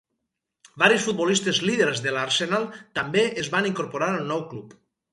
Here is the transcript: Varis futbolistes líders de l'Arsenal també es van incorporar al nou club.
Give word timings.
Varis 0.83 1.05
futbolistes 1.09 1.59
líders 1.71 2.03
de 2.07 2.15
l'Arsenal 2.17 2.67
també 3.01 3.29
es 3.45 3.55
van 3.59 3.73
incorporar 3.75 4.13
al 4.19 4.29
nou 4.35 4.47
club. 4.53 4.79